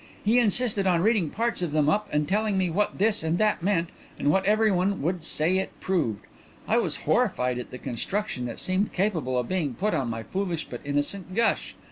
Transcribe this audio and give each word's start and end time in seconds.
He 0.25 0.39
insisted 0.39 0.87
on 0.87 1.03
reading 1.03 1.29
parts 1.29 1.61
of 1.61 1.73
them 1.73 1.87
up 1.87 2.09
and 2.11 2.27
telling 2.27 2.57
me 2.57 2.71
what 2.71 2.97
this 2.97 3.21
and 3.21 3.37
that 3.37 3.61
meant 3.61 3.89
and 4.17 4.31
what 4.31 4.43
everyone 4.45 5.03
would 5.03 5.23
say 5.23 5.59
it 5.59 5.79
proved. 5.79 6.25
I 6.67 6.77
was 6.79 6.95
horrified 7.05 7.59
at 7.59 7.69
the 7.69 7.77
construction 7.77 8.45
that 8.47 8.57
seemed 8.57 8.93
capable 8.93 9.37
of 9.37 9.47
being 9.47 9.75
put 9.75 9.93
on 9.93 10.09
my 10.09 10.23
foolish 10.23 10.65
but 10.67 10.81
innocent 10.83 11.35
gush. 11.35 11.75